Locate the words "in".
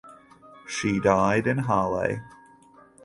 1.45-1.59